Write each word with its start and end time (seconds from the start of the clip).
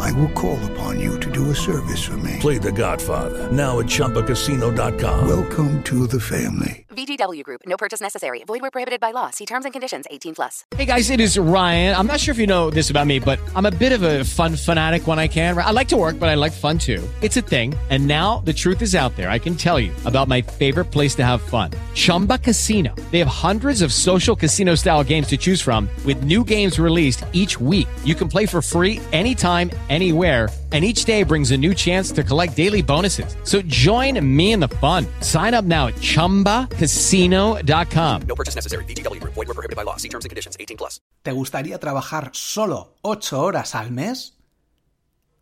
I 0.00 0.12
will 0.12 0.30
call 0.30 0.58
upon 0.72 1.00
you 1.00 1.18
to 1.20 1.30
do 1.30 1.50
a 1.50 1.54
service 1.54 2.02
for 2.04 2.16
me. 2.18 2.38
Play 2.40 2.58
The 2.58 2.72
Godfather 2.72 3.50
now 3.52 3.80
at 3.80 3.86
ChumbaCasino.com. 3.86 5.28
Welcome 5.28 5.82
to 5.84 6.06
the 6.06 6.20
family. 6.20 6.84
VGW 6.94 7.42
Group. 7.42 7.62
No 7.66 7.76
purchase 7.76 8.00
necessary. 8.00 8.44
Void 8.46 8.62
where 8.62 8.70
prohibited 8.70 9.00
by 9.00 9.10
law. 9.10 9.30
See 9.30 9.46
terms 9.46 9.64
and 9.64 9.72
conditions. 9.74 10.06
18 10.10 10.34
plus. 10.36 10.64
Hey 10.76 10.84
guys, 10.84 11.10
it 11.10 11.18
is 11.20 11.36
Ryan. 11.36 11.94
I'm 11.96 12.06
not 12.06 12.20
sure 12.20 12.32
if 12.32 12.38
you 12.38 12.46
know 12.46 12.70
this 12.70 12.88
about 12.88 13.06
me, 13.08 13.18
but 13.18 13.40
I'm 13.56 13.66
a 13.66 13.72
bit 13.72 13.90
of 13.92 14.02
a 14.02 14.22
fun 14.24 14.54
fanatic 14.54 15.06
when 15.06 15.18
I 15.18 15.26
can. 15.26 15.58
I 15.58 15.72
like 15.72 15.88
to 15.88 15.96
work, 15.96 16.20
but 16.20 16.28
I 16.28 16.34
like 16.34 16.52
fun 16.52 16.78
too. 16.78 17.02
It's 17.20 17.36
a 17.36 17.42
thing. 17.42 17.74
And 17.90 18.06
now 18.06 18.38
the 18.38 18.52
truth 18.52 18.80
is 18.80 18.94
out 18.94 19.16
there. 19.16 19.28
I 19.28 19.40
can 19.40 19.56
tell 19.56 19.80
you 19.80 19.92
about 20.04 20.28
my 20.28 20.40
favorite 20.40 20.86
place 20.86 21.14
to 21.16 21.24
have 21.24 21.42
fun. 21.42 21.72
Chumba 21.94 22.38
Casino. 22.38 22.94
They 23.10 23.18
have 23.18 23.28
hundreds 23.28 23.82
of 23.82 23.92
social 23.92 24.36
casino 24.36 24.76
style 24.76 25.02
games 25.02 25.26
to 25.28 25.36
choose 25.36 25.60
from 25.60 25.88
with 26.06 26.22
new 26.22 26.44
games 26.44 26.78
released 26.78 27.24
each 27.32 27.60
week. 27.60 27.88
You 28.04 28.14
can 28.14 28.28
play 28.28 28.46
for 28.46 28.62
free 28.62 29.00
anytime, 29.12 29.70
anywhere 29.88 30.48
and 30.72 30.84
each 30.84 31.04
day 31.04 31.22
brings 31.22 31.52
a 31.52 31.56
new 31.56 31.72
chance 31.72 32.10
to 32.10 32.24
collect 32.24 32.56
daily 32.56 32.82
bonuses. 32.82 33.36
So 33.44 33.62
join 33.62 34.18
me 34.24 34.50
in 34.50 34.58
the 34.58 34.66
fun. 34.80 35.06
Sign 35.20 35.54
up 35.54 35.64
now 35.64 35.86
at 35.86 35.94
ChumbaCasino.com. 35.96 38.22
No 38.26 38.34
purchase 38.34 38.56
necessary. 38.56 38.84
VGW 38.86 39.20
Group. 39.20 39.34
Void 39.34 39.46
were 39.46 39.54
prohibited 39.54 39.76
by 39.76 39.84
law. 39.84 39.94
See 39.96 40.08
terms 40.08 40.24
and 40.24 40.30
conditions. 40.30 40.56
18 40.58 40.76
plus. 40.76 40.98
¿Te 41.22 41.30
gustaría 41.30 41.78
trabajar 41.78 42.30
solo 42.32 42.96
8 43.02 43.40
horas 43.40 43.76
al 43.76 43.92
mes? 43.92 44.36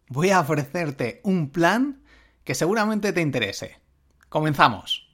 Voy 0.08 0.28
a 0.30 0.40
ofrecerte 0.40 1.22
un 1.24 1.48
plan 1.50 2.02
que 2.44 2.54
seguramente 2.54 3.14
te 3.14 3.22
interese. 3.22 3.78
Comenzamos. 4.28 5.11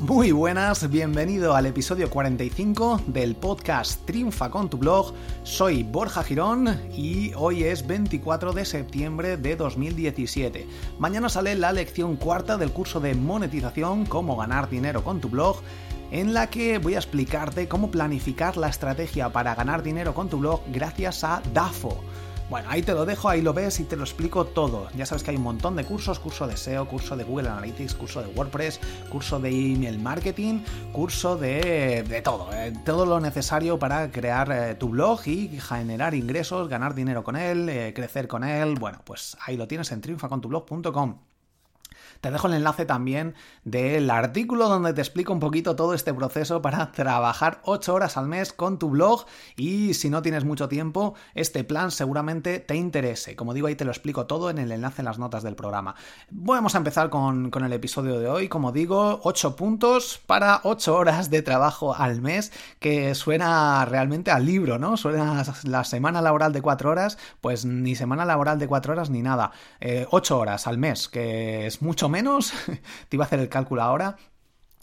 Muy 0.00 0.32
buenas, 0.32 0.88
bienvenido 0.88 1.54
al 1.54 1.66
episodio 1.66 2.08
45 2.08 3.02
del 3.08 3.36
podcast 3.36 4.02
Triunfa 4.06 4.50
con 4.50 4.70
tu 4.70 4.78
blog. 4.78 5.12
Soy 5.42 5.82
Borja 5.82 6.22
Girón 6.22 6.68
y 6.96 7.32
hoy 7.34 7.64
es 7.64 7.86
24 7.86 8.54
de 8.54 8.64
septiembre 8.64 9.36
de 9.36 9.56
2017. 9.56 10.66
Mañana 10.98 11.28
sale 11.28 11.54
la 11.54 11.72
lección 11.72 12.16
cuarta 12.16 12.56
del 12.56 12.72
curso 12.72 12.98
de 12.98 13.14
monetización, 13.14 14.06
cómo 14.06 14.38
ganar 14.38 14.70
dinero 14.70 15.04
con 15.04 15.20
tu 15.20 15.28
blog 15.28 15.58
en 16.10 16.32
la 16.32 16.48
que 16.48 16.78
voy 16.78 16.94
a 16.94 16.98
explicarte 16.98 17.68
cómo 17.68 17.90
planificar 17.90 18.56
la 18.56 18.68
estrategia 18.68 19.28
para 19.28 19.54
ganar 19.54 19.82
dinero 19.82 20.14
con 20.14 20.30
tu 20.30 20.38
blog 20.38 20.62
gracias 20.72 21.24
a 21.24 21.42
DAFO. 21.52 22.02
Bueno, 22.50 22.68
ahí 22.68 22.82
te 22.82 22.94
lo 22.94 23.06
dejo, 23.06 23.28
ahí 23.28 23.42
lo 23.42 23.54
ves 23.54 23.78
y 23.78 23.84
te 23.84 23.94
lo 23.94 24.02
explico 24.02 24.44
todo. 24.44 24.88
Ya 24.96 25.06
sabes 25.06 25.22
que 25.22 25.30
hay 25.30 25.36
un 25.36 25.44
montón 25.44 25.76
de 25.76 25.84
cursos, 25.84 26.18
curso 26.18 26.48
de 26.48 26.56
SEO, 26.56 26.88
curso 26.88 27.16
de 27.16 27.22
Google 27.22 27.48
Analytics, 27.48 27.94
curso 27.94 28.22
de 28.22 28.28
WordPress, 28.34 28.80
curso 29.08 29.38
de 29.38 29.50
email 29.50 30.00
marketing, 30.00 30.64
curso 30.92 31.36
de, 31.36 32.02
de 32.02 32.22
todo, 32.22 32.52
eh, 32.52 32.72
todo 32.84 33.06
lo 33.06 33.20
necesario 33.20 33.78
para 33.78 34.10
crear 34.10 34.50
eh, 34.50 34.74
tu 34.74 34.88
blog 34.88 35.28
y 35.28 35.60
generar 35.60 36.12
ingresos, 36.14 36.68
ganar 36.68 36.96
dinero 36.96 37.22
con 37.22 37.36
él, 37.36 37.68
eh, 37.68 37.92
crecer 37.94 38.26
con 38.26 38.42
él. 38.42 38.74
Bueno, 38.80 39.00
pues 39.04 39.36
ahí 39.46 39.56
lo 39.56 39.68
tienes 39.68 39.92
en 39.92 40.00
triunfacontublog.com. 40.00 41.29
Te 42.20 42.30
dejo 42.30 42.48
el 42.48 42.54
enlace 42.54 42.84
también 42.84 43.34
del 43.64 44.10
artículo 44.10 44.68
donde 44.68 44.92
te 44.92 45.00
explico 45.00 45.32
un 45.32 45.40
poquito 45.40 45.74
todo 45.74 45.94
este 45.94 46.12
proceso 46.12 46.60
para 46.60 46.92
trabajar 46.92 47.60
8 47.64 47.94
horas 47.94 48.16
al 48.18 48.26
mes 48.26 48.52
con 48.52 48.78
tu 48.78 48.90
blog 48.90 49.24
y 49.56 49.94
si 49.94 50.10
no 50.10 50.20
tienes 50.20 50.44
mucho 50.44 50.68
tiempo, 50.68 51.14
este 51.34 51.64
plan 51.64 51.90
seguramente 51.90 52.58
te 52.58 52.76
interese. 52.76 53.36
Como 53.36 53.54
digo, 53.54 53.68
ahí 53.68 53.74
te 53.74 53.86
lo 53.86 53.90
explico 53.90 54.26
todo 54.26 54.50
en 54.50 54.58
el 54.58 54.70
enlace 54.70 55.00
en 55.00 55.06
las 55.06 55.18
notas 55.18 55.42
del 55.42 55.54
programa. 55.56 55.94
Vamos 56.30 56.74
a 56.74 56.78
empezar 56.78 57.08
con, 57.08 57.50
con 57.50 57.64
el 57.64 57.72
episodio 57.72 58.18
de 58.18 58.28
hoy. 58.28 58.48
Como 58.48 58.70
digo, 58.70 59.20
8 59.22 59.56
puntos 59.56 60.20
para 60.26 60.60
8 60.64 60.94
horas 60.94 61.30
de 61.30 61.40
trabajo 61.40 61.94
al 61.94 62.20
mes, 62.20 62.52
que 62.80 63.14
suena 63.14 63.86
realmente 63.86 64.30
al 64.30 64.44
libro, 64.44 64.78
¿no? 64.78 64.98
Suena 64.98 65.42
la 65.64 65.84
semana 65.84 66.20
laboral 66.20 66.52
de 66.52 66.60
4 66.60 66.90
horas, 66.90 67.16
pues 67.40 67.64
ni 67.64 67.96
semana 67.96 68.26
laboral 68.26 68.58
de 68.58 68.68
4 68.68 68.92
horas 68.92 69.08
ni 69.08 69.22
nada. 69.22 69.52
Eh, 69.80 70.06
8 70.10 70.38
horas 70.38 70.66
al 70.66 70.76
mes, 70.76 71.08
que 71.08 71.66
es 71.66 71.80
mucho 71.80 72.09
menos, 72.10 72.52
te 73.08 73.16
iba 73.16 73.24
a 73.24 73.26
hacer 73.26 73.40
el 73.40 73.48
cálculo 73.48 73.82
ahora, 73.82 74.16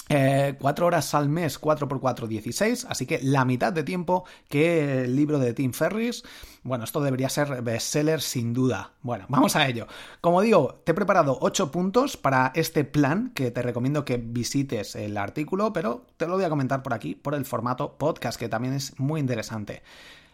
eh, 0.09 0.55
4 0.59 0.85
horas 0.85 1.13
al 1.13 1.27
mes, 1.27 1.59
4 1.59 1.88
por 1.88 1.99
4, 1.99 2.27
16, 2.27 2.88
así 2.89 3.05
que 3.05 3.19
la 3.21 3.43
mitad 3.43 3.73
de 3.73 3.83
tiempo 3.83 4.23
que 4.47 5.03
el 5.03 5.15
libro 5.15 5.38
de 5.38 5.53
Tim 5.53 5.73
Ferris. 5.73 6.23
Bueno, 6.63 6.85
esto 6.85 7.01
debería 7.01 7.29
ser 7.29 7.61
bestseller 7.61 8.21
sin 8.21 8.53
duda. 8.53 8.93
Bueno, 9.01 9.25
vamos 9.29 9.55
a 9.55 9.67
ello. 9.67 9.88
Como 10.21 10.41
digo, 10.41 10.81
te 10.85 10.93
he 10.93 10.95
preparado 10.95 11.38
8 11.41 11.71
puntos 11.71 12.15
para 12.15 12.51
este 12.55 12.85
plan 12.85 13.31
que 13.35 13.51
te 13.51 13.61
recomiendo 13.61 14.05
que 14.05 14.17
visites 14.17 14.95
el 14.95 15.17
artículo, 15.17 15.73
pero 15.73 16.05
te 16.15 16.25
lo 16.25 16.35
voy 16.35 16.45
a 16.45 16.49
comentar 16.49 16.83
por 16.83 16.94
aquí, 16.94 17.15
por 17.15 17.35
el 17.35 17.45
formato 17.45 17.97
podcast, 17.97 18.39
que 18.39 18.47
también 18.47 18.73
es 18.73 18.97
muy 18.99 19.19
interesante. 19.19 19.83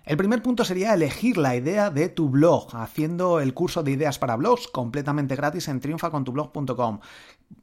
El 0.05 0.17
primer 0.17 0.41
punto 0.41 0.65
sería 0.65 0.93
elegir 0.93 1.37
la 1.37 1.55
idea 1.55 1.89
de 1.89 2.09
tu 2.09 2.27
blog, 2.27 2.75
haciendo 2.75 3.39
el 3.39 3.53
curso 3.53 3.83
de 3.83 3.91
ideas 3.91 4.19
para 4.19 4.35
blogs 4.35 4.67
completamente 4.67 5.37
gratis 5.37 5.69
en 5.69 5.79
triunfacontublog.com. 5.79 6.99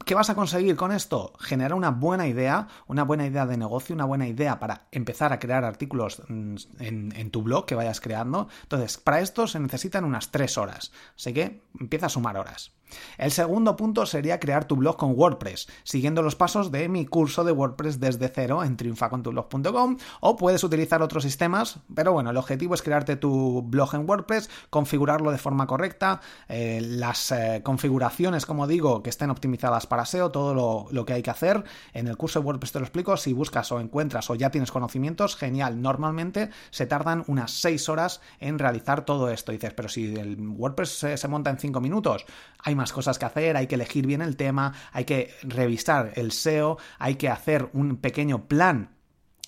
¿Qué 0.05 0.15
vas 0.15 0.29
a 0.29 0.35
conseguir 0.35 0.75
con 0.75 0.91
esto? 0.91 1.33
Generar 1.39 1.73
una 1.73 1.91
buena 1.91 2.27
idea, 2.27 2.67
una 2.87 3.03
buena 3.03 3.25
idea 3.25 3.45
de 3.45 3.57
negocio, 3.57 3.95
una 3.95 4.05
buena 4.05 4.27
idea 4.27 4.59
para 4.59 4.87
empezar 4.91 5.33
a 5.33 5.39
crear 5.39 5.63
artículos 5.63 6.21
en, 6.29 6.57
en, 6.79 7.31
tu 7.31 7.43
blog 7.43 7.65
que 7.65 7.75
vayas 7.75 8.01
creando. 8.01 8.47
Entonces, 8.63 8.97
para 8.97 9.21
esto 9.21 9.47
se 9.47 9.59
necesitan 9.59 10.05
unas 10.05 10.31
3 10.31 10.57
horas. 10.57 10.91
Así 11.15 11.33
que 11.33 11.63
empieza 11.79 12.07
a 12.07 12.09
sumar 12.09 12.37
horas. 12.37 12.73
El 13.17 13.31
segundo 13.31 13.75
punto 13.75 14.05
sería 14.05 14.39
crear 14.39 14.65
tu 14.65 14.75
blog 14.75 14.97
con 14.97 15.13
WordPress, 15.17 15.67
siguiendo 15.83 16.21
los 16.21 16.35
pasos 16.35 16.71
de 16.71 16.89
mi 16.89 17.05
curso 17.05 17.43
de 17.43 17.51
WordPress 17.51 17.99
desde 17.99 18.29
cero 18.29 18.63
en 18.63 18.77
triunfacontublog.com 18.77 19.97
o 20.21 20.35
puedes 20.35 20.63
utilizar 20.63 21.01
otros 21.01 21.23
sistemas, 21.23 21.79
pero 21.93 22.13
bueno, 22.13 22.31
el 22.31 22.37
objetivo 22.37 22.73
es 22.73 22.81
crearte 22.81 23.15
tu 23.15 23.61
blog 23.63 23.95
en 23.95 24.09
WordPress, 24.09 24.49
configurarlo 24.69 25.31
de 25.31 25.37
forma 25.37 25.67
correcta, 25.67 26.21
eh, 26.47 26.79
las 26.81 27.31
eh, 27.31 27.61
configuraciones, 27.63 28.45
como 28.45 28.67
digo, 28.67 29.03
que 29.03 29.09
estén 29.09 29.29
optimizadas 29.29 29.80
para 29.87 30.05
SEO, 30.05 30.31
todo 30.31 30.87
lo, 30.91 31.05
que 31.05 31.13
hay 31.13 31.21
que 31.21 31.29
hacer. 31.29 31.63
En 31.93 32.07
el 32.07 32.17
curso 32.17 32.39
de 32.39 32.45
WordPress 32.45 32.71
te 32.71 32.79
lo 32.79 32.85
explico, 32.85 33.17
si 33.17 33.33
buscas 33.33 33.71
o 33.71 33.79
encuentras 33.79 34.29
o 34.29 34.35
ya 34.35 34.49
tienes 34.49 34.71
conocimientos, 34.71 35.35
genial. 35.35 35.81
Normalmente 35.81 36.49
se 36.69 36.85
tardan 36.85 37.23
unas 37.27 37.51
6 37.51 37.89
horas 37.89 38.21
en 38.39 38.59
realizar 38.59 39.05
todo 39.05 39.29
esto. 39.29 39.51
Y 39.51 39.55
dices, 39.55 39.73
pero 39.73 39.89
si 39.89 40.15
el 40.15 40.37
WordPress 40.39 40.89
se, 40.89 41.17
se 41.17 41.27
monta 41.27 41.49
en 41.49 41.57
5 41.57 41.81
minutos, 41.81 42.25
hay 42.59 42.75
más 42.75 42.93
cosas 42.93 43.19
que 43.19 43.25
hacer, 43.25 43.57
hay 43.57 43.67
que 43.67 43.75
elegir 43.75 44.05
bien 44.07 44.21
el 44.21 44.37
tema, 44.37 44.73
hay 44.91 45.05
que 45.05 45.33
revisar 45.43 46.11
el 46.15 46.31
SEO, 46.31 46.77
hay 46.99 47.15
que 47.15 47.29
hacer 47.29 47.69
un 47.73 47.97
pequeño 47.97 48.47
plan 48.47 48.91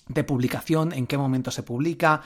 de 0.08 0.24
publicación, 0.24 0.92
en 0.92 1.06
qué 1.06 1.16
momento 1.16 1.50
se 1.50 1.62
publica. 1.62 2.22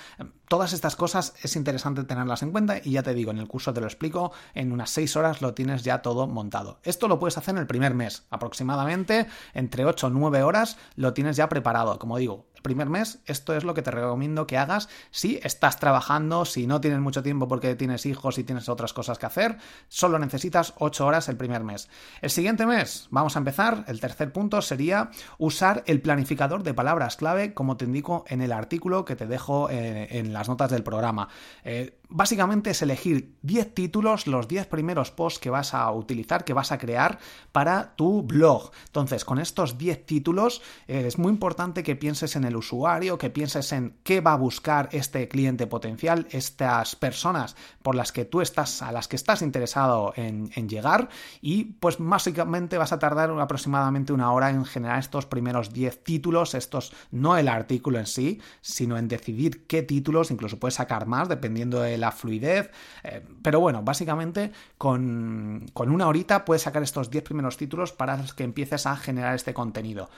Todas 0.48 0.72
estas 0.72 0.97
cosas 0.97 1.34
es 1.42 1.56
interesante 1.56 2.04
tenerlas 2.04 2.42
en 2.42 2.53
cuenta 2.53 2.78
y 2.82 2.92
ya 2.92 3.03
te 3.03 3.12
digo, 3.12 3.31
en 3.31 3.38
el 3.38 3.47
curso 3.47 3.75
te 3.75 3.82
lo 3.82 3.86
explico, 3.86 4.32
en 4.54 4.72
unas 4.72 4.88
6 4.91 5.16
horas 5.16 5.42
lo 5.42 5.53
tienes 5.53 5.84
ya 5.84 6.00
todo 6.00 6.26
montado. 6.26 6.78
Esto 6.84 7.06
lo 7.06 7.19
puedes 7.19 7.36
hacer 7.36 7.54
en 7.54 7.60
el 7.60 7.66
primer 7.66 7.92
mes, 7.92 8.25
aproximadamente 8.31 9.26
entre 9.53 9.84
8 9.84 10.06
o 10.06 10.10
9 10.10 10.42
horas 10.42 10.78
lo 10.97 11.12
tienes 11.12 11.37
ya 11.37 11.50
preparado. 11.50 11.98
Como 11.98 12.16
digo, 12.16 12.47
el 12.58 12.62
primer 12.62 12.88
mes, 12.88 13.20
esto 13.26 13.54
es 13.54 13.62
lo 13.62 13.72
que 13.72 13.82
te 13.82 13.92
recomiendo 13.92 14.47
que 14.47 14.58
hagas 14.58 14.88
si 15.10 15.38
estás 15.44 15.78
trabajando, 15.78 16.44
si 16.44 16.66
no 16.66 16.81
tienes 16.81 16.98
mucho 16.98 17.22
tiempo 17.22 17.47
porque 17.47 17.76
tienes 17.76 18.04
hijos 18.04 18.37
y 18.38 18.44
tienes 18.44 18.69
otras 18.69 18.92
cosas 18.92 19.19
que 19.19 19.26
hacer, 19.26 19.58
solo 19.88 20.19
necesitas 20.19 20.75
8 20.78 21.06
horas 21.06 21.28
el 21.28 21.37
primer 21.37 21.62
mes. 21.62 21.88
El 22.20 22.31
siguiente 22.31 22.67
mes, 22.67 23.06
vamos 23.11 23.37
a 23.37 23.38
empezar, 23.38 23.84
el 23.87 24.00
tercer 24.00 24.32
punto 24.32 24.61
sería 24.61 25.11
usar 25.38 25.84
el 25.87 26.00
planificador 26.00 26.64
de 26.64 26.75
palabras 26.75 27.17
clave, 27.17 27.55
como 27.55 27.76
te 27.76 27.84
indico 27.84 28.25
en 28.28 28.40
el 28.40 28.50
artículo 28.50 29.05
que 29.05 29.14
te 29.14 29.26
dejo 29.26 29.70
eh, 29.70 30.19
en 30.19 30.32
las 30.38 30.49
notas 30.49 30.70
del 30.70 30.82
programa. 30.82 31.29
Eh, 31.64 31.97
básicamente 32.08 32.70
es 32.70 32.82
elegir 32.82 33.37
10 33.43 33.75
títulos, 33.75 34.26
los 34.26 34.49
10 34.49 34.66
primeros 34.66 35.10
posts 35.10 35.38
que 35.38 35.50
vas 35.50 35.75
a 35.75 35.90
utilizar, 35.93 36.44
que 36.44 36.55
vas 36.55 36.72
a 36.72 36.78
crear 36.78 37.19
para 37.52 37.94
tu 37.96 38.22
blog. 38.22 38.70
Entonces, 38.87 39.25
con 39.25 39.38
estos 39.38 39.78
10 39.78 40.06
títulos 40.06 40.62
eh, 40.87 41.05
es 41.06 41.19
muy 41.19 41.31
importante 41.31 41.82
que 41.82 41.96
pienses 41.96 42.37
en 42.37 42.44
el 42.44 42.56
usuario, 42.56 43.19
que 43.19 43.31
pienses 43.31 43.72
en 43.72 43.96
qué 44.02 44.20
va 44.20 44.32
a 44.32 44.37
buscar 44.37 44.88
este 44.93 45.28
cliente 45.28 45.66
potencial, 45.66 46.26
estas 46.31 46.96
personas 46.96 47.56
por 47.82 47.94
las 47.94 48.12
que 48.12 48.25
tú 48.25 48.40
estás, 48.40 48.82
a 48.82 48.93
las 48.93 49.08
que 49.08 49.16
estás 49.16 49.43
interesado 49.43 50.12
en, 50.16 50.50
en 50.55 50.69
llegar 50.69 51.08
y 51.43 51.64
pues 51.64 51.96
básicamente 51.99 52.78
vas 52.78 52.93
a 52.93 52.99
tardar 52.99 53.31
aproximadamente 53.38 54.12
una 54.12 54.32
hora 54.32 54.50
en 54.50 54.64
generar 54.64 54.99
estos 54.99 55.26
primeros 55.26 55.72
10 55.72 56.05
títulos, 56.05 56.55
estos 56.55 56.93
no 57.10 57.37
el 57.37 57.49
artículo 57.49 57.99
en 57.99 58.06
sí, 58.06 58.40
sino 58.62 58.96
en 58.96 59.08
decidir 59.08 59.66
qué 59.66 59.82
títulos, 59.82 60.31
incluso 60.31 60.58
puedes 60.58 60.75
sacar 60.75 61.06
más 61.06 61.28
dependiendo 61.28 61.82
la 61.98 62.12
fluidez. 62.12 62.70
Eh, 63.04 63.22
pero 63.42 63.60
bueno, 63.60 63.82
básicamente 63.82 64.52
con, 64.76 65.66
con 65.72 65.90
una 65.90 66.08
horita 66.08 66.44
puedes 66.44 66.62
sacar 66.62 66.82
estos 66.82 67.10
10 67.10 67.24
primeros 67.24 67.56
títulos 67.56 67.92
para 67.92 68.24
que 68.36 68.44
empieces 68.44 68.86
a 68.86 68.96
generar 68.96 69.34
este 69.34 69.54
contenido. 69.54 70.08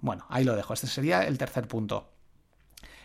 Bueno, 0.00 0.26
ahí 0.28 0.44
lo 0.44 0.56
dejo. 0.56 0.74
Este 0.74 0.86
sería 0.86 1.26
el 1.26 1.38
tercer 1.38 1.68
punto. 1.68 2.08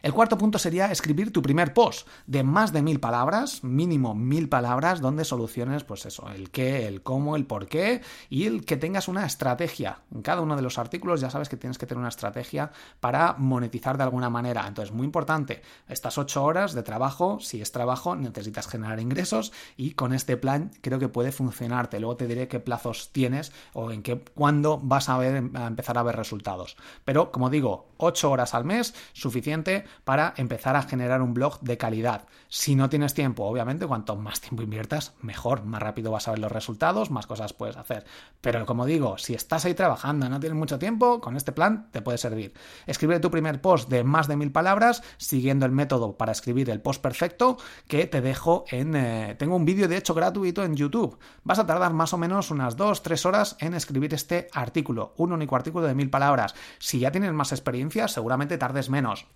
El 0.02 0.14
cuarto 0.14 0.38
punto 0.38 0.60
sería 0.60 0.92
escribir 0.92 1.34
tu 1.34 1.42
primer 1.42 1.74
post 1.74 2.08
de 2.28 2.44
más 2.44 2.72
de 2.72 2.82
mil 2.82 3.00
palabras, 3.00 3.64
mínimo 3.64 4.14
mil 4.14 4.48
palabras, 4.50 5.02
donde 5.02 5.26
soluciones, 5.26 5.84
pues 5.84 6.06
eso, 6.06 6.30
el 6.30 6.52
qué, 6.52 6.88
el 6.88 7.02
cómo, 7.02 7.36
el 7.36 7.46
por 7.46 7.68
qué 7.68 8.02
y 8.30 8.46
el 8.46 8.64
que 8.64 8.78
tengas 8.78 9.08
una 9.08 9.26
estrategia. 9.26 10.02
En 10.14 10.22
cada 10.22 10.42
uno 10.42 10.56
de 10.56 10.62
los 10.62 10.78
artículos 10.78 11.22
ya 11.22 11.30
sabes 11.30 11.50
que 11.50 11.58
tienes 11.58 11.78
que 11.78 11.86
tener 11.86 12.00
una 12.00 12.10
estrategia 12.10 12.72
para 13.00 13.34
monetizar 13.38 13.98
de 13.98 14.04
alguna 14.04 14.30
manera. 14.30 14.66
Entonces, 14.68 14.94
muy 14.94 15.06
importante, 15.06 15.62
estas 15.88 16.18
ocho 16.18 16.44
horas 16.44 16.74
de 16.74 16.84
trabajo, 16.84 17.40
si 17.40 17.62
es 17.62 17.72
trabajo, 17.72 18.16
necesitas 18.16 18.68
generar 18.68 19.00
ingresos 19.00 19.52
y 19.76 19.92
con 19.92 20.14
este 20.14 20.38
plan 20.38 20.72
creo 20.82 21.00
que 21.00 21.10
puede 21.10 21.32
funcionarte. 21.32 22.00
Luego 22.00 22.18
te 22.18 22.28
diré 22.28 22.48
qué 22.48 22.60
plazos 22.60 23.12
tienes 23.12 23.52
o 23.74 23.92
en 23.92 24.04
qué, 24.04 24.20
cuándo 24.36 24.80
vas 24.82 25.10
a, 25.10 25.18
ver, 25.18 25.44
a 25.56 25.68
empezar 25.68 25.98
a 25.98 26.04
ver 26.04 26.16
resultados. 26.16 26.78
Pero, 27.04 27.32
como 27.32 27.50
digo, 27.50 27.90
ocho 27.98 28.32
horas 28.32 28.54
al 28.54 28.66
mes, 28.66 28.94
suficiente 29.14 29.86
para 30.04 30.34
empezar 30.38 30.76
a 30.76 30.84
generar 30.84 31.22
un 31.22 31.34
blog 31.34 31.60
de 31.62 31.78
calidad. 31.78 32.28
Si 32.50 32.76
no 32.76 32.90
tienes 32.90 33.14
tiempo, 33.14 33.46
obviamente, 33.46 33.88
cuanto 33.88 34.16
más 34.16 34.42
tiempo 34.42 34.64
inviertas, 34.64 35.14
mejor, 35.22 35.64
más 35.64 35.82
rápido 35.82 36.12
vas 36.12 36.28
a 36.28 36.32
ver 36.32 36.40
los 36.40 36.52
resultados, 36.52 37.12
más 37.12 37.28
cosas 37.28 37.54
puedes 37.54 37.78
hacer. 37.78 38.06
Pero 38.42 38.66
como 38.66 38.86
digo, 38.86 39.18
si 39.18 39.34
estás 39.34 39.66
ahí 39.66 39.74
trabajando 39.74 40.26
y 40.26 40.30
no 40.30 40.40
tienes 40.40 40.58
mucho 40.58 40.80
tiempo, 40.80 41.20
con 41.20 41.36
este 41.36 41.52
plan 41.52 41.90
te 41.92 42.02
puede 42.02 42.18
servir. 42.18 42.54
Escribe 42.86 43.20
tu 43.20 43.32
primer 43.32 43.62
post 43.62 43.90
de 43.90 44.04
más 44.04 44.28
de 44.28 44.38
mil 44.38 44.52
palabras, 44.52 45.04
siguiendo 45.18 45.66
el 45.66 45.72
método 45.72 46.18
para 46.18 46.32
escribir 46.32 46.70
el 46.70 46.82
post 46.82 47.02
perfecto 47.02 47.58
que 47.88 48.08
te 48.08 48.22
dejo 48.22 48.66
en... 48.70 48.96
Eh, 48.96 49.36
tengo 49.38 49.56
un 49.56 49.66
vídeo, 49.66 49.88
de 49.88 49.98
hecho, 49.98 50.14
gratuito 50.14 50.64
en 50.64 50.76
YouTube. 50.76 51.18
Vas 51.44 51.60
a 51.60 51.66
tardar 51.66 51.94
más 51.94 52.14
o 52.14 52.18
menos 52.18 52.52
unas 52.52 52.78
2-3 52.78 53.26
horas 53.26 53.58
en 53.60 53.74
escribir 53.74 54.14
este 54.14 54.48
artículo, 54.54 55.14
un 55.18 55.34
único 55.34 55.56
artículo 55.56 55.88
de 55.88 55.96
mil 55.96 56.10
palabras. 56.10 56.56
Si 56.80 57.00
ya 57.00 57.12
tienes 57.12 57.34
más 57.34 57.52
experiencia, 57.52 57.87
seguramente 58.14 58.58
tardes 58.58 58.90
menos. 58.90 59.28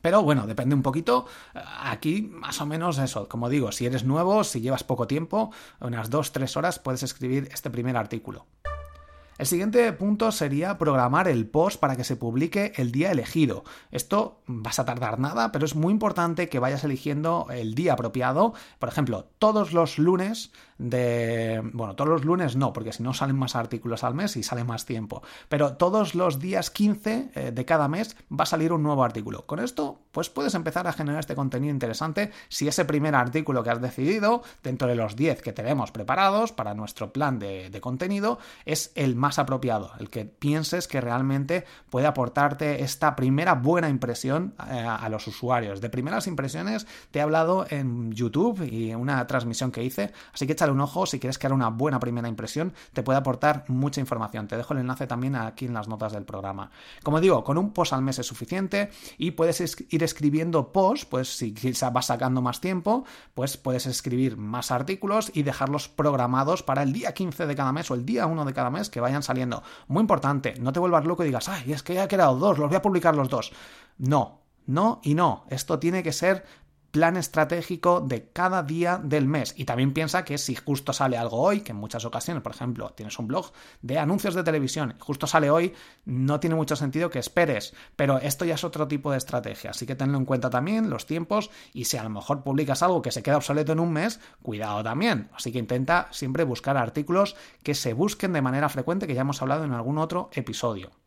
Pero 0.00 0.22
bueno, 0.22 0.46
depende 0.46 0.74
un 0.74 0.82
poquito. 0.82 1.26
Aquí 1.54 2.22
más 2.22 2.60
o 2.60 2.66
menos 2.66 2.98
eso, 2.98 3.28
como 3.28 3.48
digo, 3.48 3.72
si 3.72 3.86
eres 3.86 4.04
nuevo, 4.04 4.44
si 4.44 4.60
llevas 4.60 4.84
poco 4.84 5.06
tiempo, 5.06 5.50
unas 5.80 6.10
2-3 6.10 6.56
horas 6.56 6.78
puedes 6.78 7.02
escribir 7.02 7.48
este 7.52 7.70
primer 7.70 7.96
artículo. 7.96 8.46
El 9.38 9.46
siguiente 9.46 9.92
punto 9.92 10.32
sería 10.32 10.78
programar 10.78 11.28
el 11.28 11.46
post 11.46 11.78
para 11.78 11.94
que 11.94 12.02
se 12.02 12.16
publique 12.16 12.72
el 12.74 12.90
día 12.90 13.12
elegido. 13.12 13.62
Esto 13.92 14.40
vas 14.46 14.80
a 14.80 14.84
tardar 14.84 15.20
nada, 15.20 15.52
pero 15.52 15.64
es 15.64 15.76
muy 15.76 15.92
importante 15.92 16.48
que 16.48 16.58
vayas 16.58 16.82
eligiendo 16.82 17.46
el 17.50 17.76
día 17.76 17.92
apropiado. 17.92 18.54
Por 18.80 18.88
ejemplo, 18.88 19.28
todos 19.38 19.72
los 19.72 19.96
lunes 19.98 20.50
de... 20.78 21.62
Bueno, 21.72 21.94
todos 21.94 22.10
los 22.10 22.24
lunes 22.24 22.56
no, 22.56 22.72
porque 22.72 22.92
si 22.92 23.04
no 23.04 23.14
salen 23.14 23.36
más 23.36 23.54
artículos 23.54 24.02
al 24.02 24.14
mes 24.14 24.36
y 24.36 24.42
sale 24.42 24.64
más 24.64 24.86
tiempo. 24.86 25.22
Pero 25.48 25.76
todos 25.76 26.16
los 26.16 26.40
días 26.40 26.70
15 26.70 27.30
eh, 27.32 27.52
de 27.52 27.64
cada 27.64 27.86
mes 27.86 28.16
va 28.32 28.42
a 28.42 28.46
salir 28.46 28.72
un 28.72 28.82
nuevo 28.82 29.04
artículo. 29.04 29.46
Con 29.46 29.60
esto, 29.60 30.00
pues 30.18 30.30
puedes 30.30 30.56
empezar 30.56 30.84
a 30.88 30.92
generar 30.92 31.20
este 31.20 31.36
contenido 31.36 31.72
interesante 31.72 32.32
si 32.48 32.66
ese 32.66 32.84
primer 32.84 33.14
artículo 33.14 33.62
que 33.62 33.70
has 33.70 33.80
decidido, 33.80 34.42
dentro 34.64 34.88
de 34.88 34.96
los 34.96 35.14
10 35.14 35.42
que 35.42 35.52
tenemos 35.52 35.92
preparados 35.92 36.50
para 36.50 36.74
nuestro 36.74 37.12
plan 37.12 37.38
de, 37.38 37.70
contenido, 37.80 38.40
es 38.64 38.90
el 38.96 39.14
más 39.14 39.38
apropiado, 39.38 39.92
el 40.00 40.10
que 40.10 40.24
pienses 40.24 40.88
que 40.88 41.00
realmente 41.00 41.64
puede 41.88 42.08
aportarte 42.08 42.82
esta 42.82 43.14
primera 43.14 43.54
buena 43.54 43.88
impresión 43.88 44.54
eh, 44.68 44.80
a 44.80 45.08
los 45.08 45.24
usuarios. 45.28 45.80
De 45.80 45.88
primeras 45.88 46.26
impresiones 46.26 46.88
te 47.12 47.20
he 47.20 47.22
hablado 47.22 47.64
en 47.70 48.10
YouTube 48.10 48.68
y 48.68 48.92
una 48.96 49.24
transmisión 49.28 49.70
que 49.70 49.84
hice, 49.84 50.10
así 50.34 50.48
que 50.48 50.54
echa 50.54 50.68
un 50.68 50.80
ojo 50.80 51.06
si 51.06 51.20
quieres 51.20 51.38
crear 51.38 51.52
una 51.52 51.68
buena 51.68 52.00
primera 52.00 52.26
impresión, 52.26 52.72
te 52.92 53.04
puede 53.04 53.20
aportar 53.20 53.66
mucha 53.68 54.00
información. 54.00 54.48
Te 54.48 54.56
dejo 54.56 54.74
el 54.74 54.80
enlace 54.80 55.06
también 55.06 55.36
aquí 55.36 55.66
en 55.66 55.74
las 55.74 55.86
notas 55.86 56.12
del 56.12 56.24
programa. 56.24 56.72
Como 57.04 57.20
digo, 57.20 57.44
con 57.44 57.56
un 57.56 57.72
post 57.72 57.92
al 57.92 58.02
mes 58.02 58.18
es 58.18 58.26
suficiente 58.26 58.90
y 59.16 59.30
puedes 59.30 59.60
ir 59.60 60.02
escribiendo 60.08 60.72
posts, 60.72 61.06
pues 61.06 61.28
si 61.36 61.54
vas 61.92 62.06
sacando 62.06 62.42
más 62.42 62.60
tiempo, 62.60 63.04
pues 63.34 63.56
puedes 63.56 63.86
escribir 63.86 64.36
más 64.36 64.70
artículos 64.70 65.30
y 65.34 65.42
dejarlos 65.42 65.88
programados 65.88 66.62
para 66.62 66.82
el 66.82 66.92
día 66.92 67.14
15 67.14 67.46
de 67.46 67.54
cada 67.54 67.72
mes 67.72 67.90
o 67.90 67.94
el 67.94 68.04
día 68.04 68.26
1 68.26 68.44
de 68.44 68.52
cada 68.54 68.70
mes 68.70 68.90
que 68.90 69.00
vayan 69.00 69.22
saliendo. 69.22 69.62
Muy 69.86 70.00
importante, 70.00 70.54
no 70.60 70.72
te 70.72 70.80
vuelvas 70.80 71.04
loco 71.04 71.22
y 71.22 71.26
digas, 71.26 71.48
ay, 71.48 71.72
es 71.72 71.82
que 71.82 71.94
ya 71.94 72.04
he 72.04 72.08
creado 72.08 72.36
dos, 72.36 72.58
los 72.58 72.68
voy 72.68 72.76
a 72.76 72.82
publicar 72.82 73.14
los 73.14 73.28
dos. 73.28 73.52
No, 73.98 74.40
no 74.66 75.00
y 75.02 75.14
no. 75.14 75.44
Esto 75.50 75.78
tiene 75.78 76.02
que 76.02 76.12
ser 76.12 76.44
plan 76.90 77.16
estratégico 77.16 78.00
de 78.00 78.28
cada 78.32 78.62
día 78.62 79.00
del 79.02 79.26
mes. 79.26 79.54
Y 79.56 79.64
también 79.64 79.92
piensa 79.92 80.24
que 80.24 80.38
si 80.38 80.54
justo 80.54 80.92
sale 80.92 81.16
algo 81.16 81.38
hoy, 81.38 81.60
que 81.60 81.72
en 81.72 81.78
muchas 81.78 82.04
ocasiones, 82.04 82.42
por 82.42 82.52
ejemplo, 82.52 82.90
tienes 82.90 83.18
un 83.18 83.26
blog 83.26 83.52
de 83.82 83.98
anuncios 83.98 84.34
de 84.34 84.42
televisión, 84.42 84.94
justo 84.98 85.26
sale 85.26 85.50
hoy, 85.50 85.74
no 86.04 86.40
tiene 86.40 86.56
mucho 86.56 86.76
sentido 86.76 87.10
que 87.10 87.18
esperes. 87.18 87.74
Pero 87.96 88.18
esto 88.18 88.44
ya 88.44 88.54
es 88.54 88.64
otro 88.64 88.88
tipo 88.88 89.10
de 89.10 89.18
estrategia. 89.18 89.70
Así 89.70 89.86
que 89.86 89.94
tenlo 89.94 90.18
en 90.18 90.24
cuenta 90.24 90.50
también, 90.50 90.90
los 90.90 91.06
tiempos, 91.06 91.50
y 91.72 91.84
si 91.84 91.96
a 91.96 92.02
lo 92.02 92.10
mejor 92.10 92.42
publicas 92.42 92.82
algo 92.82 93.02
que 93.02 93.12
se 93.12 93.22
queda 93.22 93.36
obsoleto 93.36 93.72
en 93.72 93.80
un 93.80 93.92
mes, 93.92 94.20
cuidado 94.42 94.82
también. 94.82 95.28
Así 95.34 95.52
que 95.52 95.58
intenta 95.58 96.08
siempre 96.10 96.44
buscar 96.44 96.76
artículos 96.76 97.36
que 97.62 97.74
se 97.74 97.92
busquen 97.92 98.32
de 98.32 98.42
manera 98.42 98.68
frecuente, 98.68 99.06
que 99.06 99.14
ya 99.14 99.22
hemos 99.22 99.42
hablado 99.42 99.64
en 99.64 99.72
algún 99.72 99.98
otro 99.98 100.30
episodio. 100.32 100.97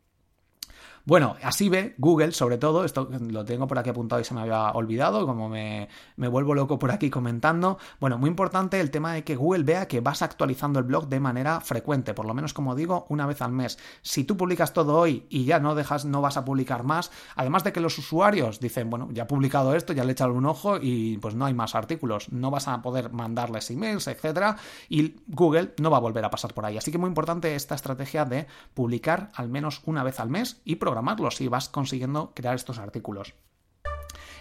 Bueno, 1.04 1.34
así 1.42 1.68
ve 1.68 1.96
Google, 1.98 2.30
sobre 2.30 2.58
todo, 2.58 2.84
esto 2.84 3.08
lo 3.10 3.44
tengo 3.44 3.66
por 3.66 3.76
aquí 3.76 3.90
apuntado 3.90 4.20
y 4.20 4.24
se 4.24 4.34
me 4.34 4.42
había 4.42 4.70
olvidado, 4.70 5.26
como 5.26 5.48
me, 5.48 5.88
me, 6.14 6.28
vuelvo 6.28 6.54
loco 6.54 6.78
por 6.78 6.92
aquí 6.92 7.10
comentando. 7.10 7.76
Bueno, 7.98 8.18
muy 8.18 8.30
importante 8.30 8.78
el 8.78 8.92
tema 8.92 9.12
de 9.14 9.24
que 9.24 9.34
Google 9.34 9.64
vea 9.64 9.88
que 9.88 10.00
vas 10.00 10.22
actualizando 10.22 10.78
el 10.78 10.84
blog 10.84 11.08
de 11.08 11.18
manera 11.18 11.60
frecuente, 11.60 12.14
por 12.14 12.24
lo 12.24 12.34
menos 12.34 12.54
como 12.54 12.76
digo, 12.76 13.06
una 13.08 13.26
vez 13.26 13.42
al 13.42 13.50
mes. 13.50 13.80
Si 14.02 14.22
tú 14.22 14.36
publicas 14.36 14.72
todo 14.72 14.96
hoy 14.96 15.26
y 15.28 15.44
ya 15.44 15.58
no 15.58 15.74
dejas, 15.74 16.04
no 16.04 16.20
vas 16.20 16.36
a 16.36 16.44
publicar 16.44 16.84
más, 16.84 17.10
además 17.34 17.64
de 17.64 17.72
que 17.72 17.80
los 17.80 17.98
usuarios 17.98 18.60
dicen, 18.60 18.88
bueno, 18.88 19.08
ya 19.10 19.24
he 19.24 19.26
publicado 19.26 19.74
esto, 19.74 19.92
ya 19.92 20.04
le 20.04 20.10
he 20.10 20.12
echado 20.12 20.34
un 20.34 20.46
ojo 20.46 20.78
y 20.80 21.18
pues 21.18 21.34
no 21.34 21.46
hay 21.46 21.54
más 21.54 21.74
artículos, 21.74 22.30
no 22.30 22.52
vas 22.52 22.68
a 22.68 22.80
poder 22.80 23.12
mandarles 23.12 23.68
emails, 23.72 24.06
etcétera, 24.06 24.56
y 24.88 25.16
Google 25.26 25.74
no 25.78 25.90
va 25.90 25.96
a 25.96 26.00
volver 26.00 26.24
a 26.24 26.30
pasar 26.30 26.54
por 26.54 26.64
ahí. 26.64 26.78
Así 26.78 26.92
que 26.92 26.98
muy 26.98 27.08
importante 27.08 27.56
esta 27.56 27.74
estrategia 27.74 28.24
de 28.24 28.46
publicar 28.72 29.32
al 29.34 29.48
menos 29.48 29.82
una 29.84 30.04
vez 30.04 30.20
al 30.20 30.30
mes 30.30 30.60
y 30.64 30.76
programarlo 30.92 31.30
si 31.30 31.48
vas 31.48 31.70
consiguiendo 31.70 32.32
crear 32.34 32.54
estos 32.54 32.78
artículos. 32.78 33.34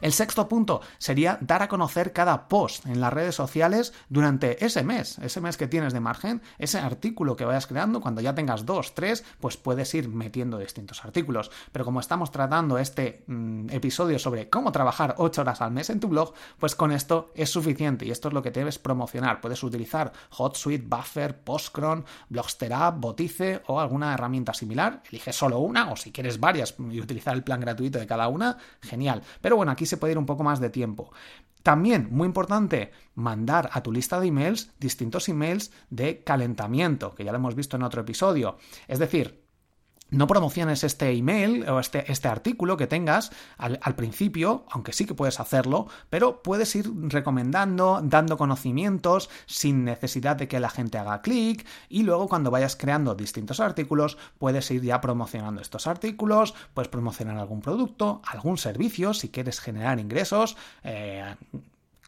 El 0.02 0.14
sexto 0.14 0.48
punto 0.48 0.82
sería 0.98 1.38
dar 1.42 1.62
a 1.62 1.68
conocer 1.68 2.12
cada 2.12 2.48
post 2.48 2.86
en 2.88 3.00
las 3.00 3.14
redes 3.14 3.36
sociales 3.36 3.94
durante 4.10 4.66
ese 4.66 4.84
mes, 4.84 5.20
ese 5.20 5.42
mes 5.42 5.58
que 5.58 5.68
tienes 5.68 5.94
de 5.94 6.00
margen, 6.00 6.42
ese 6.58 6.80
artículo 6.80 7.36
que 7.36 7.46
vayas 7.46 7.68
creando, 7.68 8.02
cuando 8.02 8.22
ya 8.22 8.34
tengas 8.34 8.66
dos, 8.66 8.96
tres, 8.96 9.24
pues 9.40 9.58
puedes 9.58 9.94
ir 9.94 10.10
metiendo 10.10 10.58
distintos 10.58 11.06
artículos. 11.06 11.52
Pero 11.72 11.86
como 11.86 12.00
estamos 12.00 12.32
tratando 12.32 12.80
este 12.80 13.24
mm, 13.28 13.70
episodio 13.70 14.18
sobre 14.18 14.50
cómo 14.50 14.72
trabajar 14.72 15.16
ocho 15.18 15.42
horas 15.42 15.62
al 15.62 15.72
mes 15.72 15.92
en 15.92 16.00
tu 16.00 16.08
blog, 16.08 16.34
pues 16.58 16.76
con 16.76 16.92
esto 16.92 17.32
es 17.36 17.52
suficiente 17.52 18.06
y 18.06 18.12
esto 18.12 18.30
es 18.30 18.34
lo 18.34 18.42
que 18.42 18.52
debes 18.52 18.80
promocionar. 18.80 19.40
Puedes 19.40 19.62
utilizar 19.64 20.12
HotSuite, 20.32 20.88
Buffer, 20.88 21.38
Postcron, 21.38 22.06
Blogster 22.30 22.72
Botice 22.96 23.62
o 23.68 23.80
alguna 23.80 24.14
herramienta 24.14 24.54
similar. 24.54 25.02
Elige 25.10 25.34
solo 25.34 25.60
una 25.60 25.92
o 25.92 25.96
si 25.96 26.12
quieres 26.12 26.40
varias 26.40 26.76
y 26.80 27.00
utilizar 27.00 27.36
el 27.36 27.44
plan 27.44 27.60
gratuito 27.60 28.00
de 28.00 28.08
cada 28.08 28.28
una, 28.28 28.58
genial. 28.82 29.22
Pero 29.42 29.56
bueno, 29.58 29.72
aquí 29.72 29.86
se 29.92 29.98
puede 29.98 30.14
ir 30.14 30.18
un 30.18 30.26
poco 30.26 30.44
más 30.44 30.60
de 30.60 30.72
tiempo. 30.72 31.12
También, 31.62 32.08
muy 32.10 32.26
importante, 32.26 32.92
mandar 33.14 33.70
a 33.72 33.84
tu 33.84 33.92
lista 33.92 34.20
de 34.20 34.28
emails 34.28 34.72
distintos 34.80 35.30
emails 35.30 35.72
de 35.92 36.24
calentamiento, 36.24 37.14
que 37.14 37.24
ya 37.24 37.32
lo 37.32 37.38
hemos 37.38 37.54
visto 37.54 37.76
en 37.76 37.84
otro 37.84 38.02
episodio. 38.02 38.58
Es 38.88 38.98
decir, 38.98 39.41
no 40.12 40.28
promociones 40.28 40.84
este 40.84 41.10
email 41.12 41.68
o 41.68 41.80
este, 41.80 42.12
este 42.12 42.28
artículo 42.28 42.78
que 42.78 42.86
tengas 42.86 43.32
al, 43.58 43.80
al, 43.82 43.96
principio, 43.96 44.66
aunque 44.70 44.94
sí 44.94 45.06
que 45.06 45.16
puedes 45.16 45.40
hacerlo, 45.40 45.88
pero 46.10 46.44
puedes 46.44 46.76
ir 46.76 46.92
recomendando, 47.08 48.02
dando 48.04 48.38
conocimientos 48.38 49.30
sin 49.46 49.84
necesidad 49.86 50.36
de 50.36 50.48
que 50.48 50.60
la 50.60 50.70
gente 50.70 50.98
haga 50.98 51.22
clic 51.22 51.66
y 51.90 52.04
luego 52.04 52.28
cuando 52.28 52.52
vayas 52.52 52.76
creando 52.76 53.16
distintos 53.16 53.60
artículos 53.60 54.18
puedes 54.38 54.70
ir 54.70 54.84
ya 54.84 55.02
promocionando 55.02 55.62
estos 55.62 55.88
artículos, 55.88 56.54
puedes 56.74 56.90
promocionar 56.90 57.38
algún 57.38 57.62
producto, 57.62 58.22
algún 58.26 58.58
servicio 58.58 59.14
si 59.14 59.30
quieres 59.30 59.60
generar 59.60 60.00
ingresos. 60.00 60.58
Eh, 60.84 61.36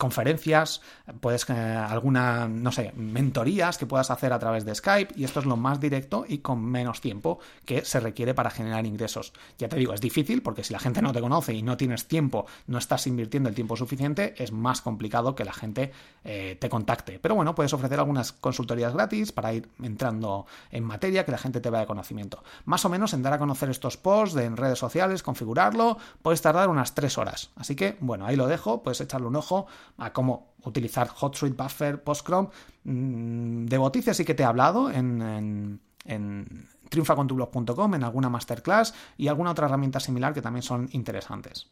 conferencias, 0.04 0.82
puedes 1.22 1.50
eh, 1.50 1.54
alguna, 1.54 2.50
no 2.50 2.74
sé, 2.74 2.92
mentorías 2.98 3.78
que 3.78 3.86
puedas 3.86 4.12
hacer 4.12 4.34
a 4.34 4.40
través 4.40 4.66
de 4.66 4.76
Skype 4.76 5.14
y 5.16 5.24
esto 5.24 5.40
es 5.40 5.46
lo 5.46 5.56
más 5.56 5.80
directo 5.80 6.26
y 6.28 6.40
con 6.40 6.62
menos 6.62 7.00
tiempo 7.00 7.40
que 7.64 7.86
se 7.86 8.02
requiere 8.02 8.34
para 8.34 8.50
generar 8.50 8.86
ingresos. 8.86 9.32
Ya 9.58 9.70
te 9.70 9.78
digo, 9.78 9.94
es 9.94 10.02
difícil 10.02 10.42
porque 10.42 10.66
si 10.66 10.74
la 10.74 10.80
gente 10.80 11.02
no 11.02 11.14
te 11.14 11.22
conoce 11.22 11.54
y 11.54 11.62
no 11.62 11.78
tienes 11.78 12.10
tiempo, 12.10 12.46
no 12.68 12.80
estás 12.80 13.08
invirtiendo 13.08 13.48
el 13.48 13.56
tiempo 13.56 13.78
suficiente, 13.78 14.36
es 14.44 14.52
más 14.52 14.82
complicado 14.82 15.36
que 15.36 15.46
la 15.46 15.54
gente 15.54 15.94
eh, 16.26 16.58
te 16.60 16.68
contacte. 16.68 17.18
Pero 17.20 17.36
bueno, 17.36 17.56
puedes 17.56 17.72
ofrecer 17.72 17.98
algunas 17.98 18.34
consultorías 18.34 18.94
gratis 18.94 19.32
para 19.32 19.54
ir 19.54 19.70
entrando 19.82 20.48
en 20.70 20.84
materia, 20.84 21.24
que 21.24 21.32
la 21.32 21.38
gente 21.38 21.62
te 21.62 21.70
vea 21.70 21.80
de 21.80 21.88
conocimiento. 21.88 22.44
Más 22.66 22.84
o 22.84 22.90
menos 22.90 23.14
en 23.14 23.22
dar 23.22 23.32
a 23.32 23.40
conocer 23.40 23.70
estos 23.70 23.96
posts 23.96 24.36
en 24.36 24.58
redes 24.58 24.80
sociales, 24.80 25.24
configurarlo, 25.24 25.98
puedes 26.22 26.42
tardar 26.42 26.68
unas 26.68 26.94
tres 26.94 27.18
horas. 27.18 27.52
Así 27.56 27.78
que, 27.78 27.96
bueno, 28.02 28.26
ahí 28.26 28.36
lo 28.36 28.48
dejo, 28.48 28.84
puedes 28.84 29.00
echarle 29.00 29.28
un 29.28 29.38
ojo 29.38 29.68
a 29.98 30.14
cómo 30.14 30.54
utilizar 30.64 31.10
HotSuite, 31.10 31.62
Buffer, 31.62 32.04
PostChrome. 32.04 32.50
Mm, 32.84 33.66
de 33.66 33.78
Botice 33.78 34.14
sí 34.14 34.26
que 34.26 34.34
te 34.34 34.44
he 34.44 34.46
hablado 34.46 34.90
en, 34.90 35.22
en, 35.22 35.82
en 36.06 36.68
triunfacontublog.com, 36.90 37.96
en 37.96 38.04
alguna 38.04 38.30
masterclass 38.30 38.94
y 39.18 39.28
alguna 39.28 39.52
otra 39.52 39.68
herramienta 39.68 40.00
similar 40.00 40.34
que 40.34 40.42
también 40.42 40.64
son 40.64 40.90
interesantes. 40.92 41.72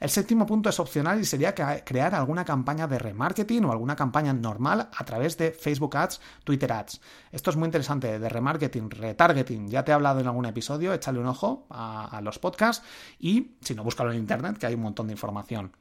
El 0.00 0.10
séptimo 0.10 0.46
punto 0.46 0.68
es 0.68 0.80
opcional 0.80 1.20
y 1.20 1.24
sería 1.24 1.54
crear 1.54 2.14
alguna 2.14 2.44
campaña 2.44 2.86
de 2.86 2.98
remarketing 2.98 3.64
o 3.64 3.72
alguna 3.72 3.96
campaña 3.96 4.32
normal 4.32 4.88
a 4.94 5.04
través 5.04 5.36
de 5.36 5.52
Facebook 5.52 5.96
Ads, 5.96 6.20
Twitter 6.44 6.72
Ads. 6.72 7.00
Esto 7.32 7.50
es 7.50 7.56
muy 7.56 7.66
interesante, 7.66 8.18
de 8.18 8.28
remarketing, 8.28 8.90
retargeting. 8.90 9.68
Ya 9.68 9.84
te 9.84 9.92
he 9.92 9.94
hablado 9.94 10.20
en 10.20 10.26
algún 10.26 10.46
episodio, 10.46 10.92
échale 10.92 11.18
un 11.18 11.26
ojo 11.26 11.66
a, 11.70 12.06
a 12.06 12.20
los 12.20 12.38
podcasts 12.38 12.84
y 13.18 13.56
si 13.60 13.74
no, 13.74 13.84
búscalo 13.84 14.12
en 14.12 14.18
internet, 14.18 14.58
que 14.58 14.66
hay 14.66 14.74
un 14.74 14.82
montón 14.82 15.06
de 15.06 15.12
información. 15.12 15.72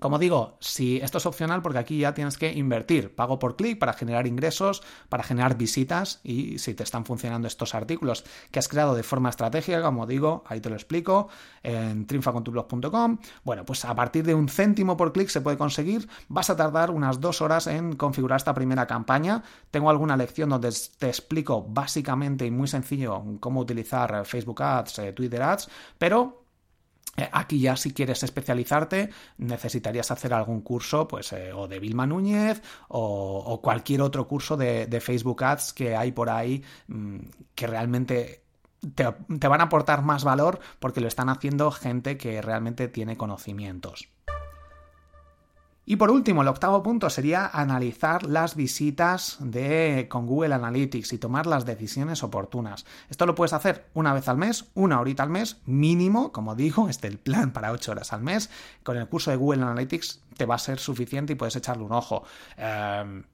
Como 0.00 0.18
digo, 0.18 0.56
si 0.60 0.98
esto 0.98 1.18
es 1.18 1.26
opcional 1.26 1.62
porque 1.62 1.78
aquí 1.78 1.98
ya 1.98 2.14
tienes 2.14 2.36
que 2.36 2.52
invertir, 2.52 3.14
pago 3.14 3.38
por 3.38 3.56
clic 3.56 3.78
para 3.78 3.92
generar 3.92 4.26
ingresos, 4.26 4.82
para 5.08 5.22
generar 5.22 5.56
visitas 5.56 6.20
y 6.22 6.58
si 6.58 6.74
te 6.74 6.82
están 6.82 7.04
funcionando 7.04 7.48
estos 7.48 7.74
artículos 7.74 8.24
que 8.50 8.58
has 8.58 8.68
creado 8.68 8.94
de 8.94 9.02
forma 9.02 9.30
estratégica, 9.30 9.82
como 9.82 10.06
digo, 10.06 10.44
ahí 10.46 10.60
te 10.60 10.68
lo 10.68 10.76
explico 10.76 11.28
en 11.62 12.06
triunfacontublog.com. 12.06 13.18
Bueno, 13.44 13.64
pues 13.64 13.84
a 13.84 13.94
partir 13.94 14.24
de 14.24 14.34
un 14.34 14.48
céntimo 14.48 14.96
por 14.96 15.12
clic 15.12 15.28
se 15.28 15.40
puede 15.40 15.56
conseguir, 15.56 16.08
vas 16.28 16.50
a 16.50 16.56
tardar 16.56 16.90
unas 16.90 17.20
dos 17.20 17.40
horas 17.40 17.66
en 17.66 17.96
configurar 17.96 18.36
esta 18.36 18.54
primera 18.54 18.86
campaña. 18.86 19.42
Tengo 19.70 19.90
alguna 19.90 20.16
lección 20.16 20.50
donde 20.50 20.72
te 20.98 21.08
explico 21.08 21.62
básicamente 21.62 22.46
y 22.46 22.50
muy 22.50 22.68
sencillo 22.68 23.22
cómo 23.40 23.60
utilizar 23.60 24.24
Facebook 24.26 24.62
Ads, 24.62 24.98
eh, 24.98 25.12
Twitter 25.12 25.42
Ads, 25.42 25.68
pero 25.98 26.43
aquí 27.32 27.60
ya 27.60 27.76
si 27.76 27.92
quieres 27.92 28.22
especializarte 28.22 29.10
necesitarías 29.38 30.10
hacer 30.10 30.34
algún 30.34 30.60
curso 30.62 31.06
pues 31.06 31.32
eh, 31.32 31.52
o 31.52 31.68
de 31.68 31.78
Vilma 31.78 32.06
Núñez 32.06 32.62
o, 32.88 33.60
cualquier 33.62 34.02
otro 34.02 34.26
curso 34.26 34.56
de, 34.56 35.00
Facebook 35.00 35.44
Ads 35.44 35.72
que 35.72 35.96
hay 35.96 36.12
por 36.12 36.30
ahí 36.30 36.62
mm, 36.88 37.18
que 37.54 37.66
realmente 37.66 38.42
te, 38.94 39.06
te 39.38 39.48
van 39.48 39.60
a 39.60 39.64
aportar 39.64 40.02
más 40.02 40.24
valor 40.24 40.60
porque 40.78 41.00
lo 41.00 41.08
están 41.08 41.28
haciendo 41.28 41.70
gente 41.70 42.16
que 42.16 42.40
realmente 42.42 42.88
tiene 42.88 43.16
conocimientos. 43.16 44.08
Y 45.86 45.96
por 45.96 46.10
último, 46.10 46.42
el 46.42 46.48
octavo 46.48 46.82
punto 46.82 47.10
sería 47.10 47.46
analizar 47.46 48.24
las 48.24 48.56
visitas 48.56 49.36
de, 49.40 50.06
con 50.08 50.26
Google 50.26 50.54
Analytics 50.54 51.12
y 51.12 51.18
tomar 51.18 51.46
las 51.46 51.66
decisiones 51.66 52.22
oportunas. 52.22 52.86
Esto 53.10 53.26
lo 53.26 53.34
puedes 53.34 53.52
hacer 53.52 53.86
una 53.92 54.14
vez 54.14 54.26
al 54.28 54.38
mes, 54.38 54.64
una 54.74 54.98
horita 54.98 55.22
al 55.22 55.28
mes, 55.28 55.58
mínimo, 55.66 56.32
como 56.32 56.54
digo, 56.54 56.88
este 56.88 57.08
es 57.08 57.14
el 57.14 57.18
plan 57.18 57.52
para 57.52 57.72
ocho 57.72 57.92
horas 57.92 58.12
al 58.14 58.22
mes. 58.22 58.48
Con 58.82 58.96
el 58.96 59.08
curso 59.08 59.30
de 59.30 59.36
Google 59.36 59.62
Analytics 59.62 60.20
te 60.36 60.46
va 60.46 60.54
a 60.54 60.58
ser 60.58 60.78
suficiente 60.78 61.34
y 61.34 61.36
puedes 61.36 61.56
echarle 61.56 61.84
un 61.84 61.92
ojo. 61.92 62.24
Em, 62.56 63.24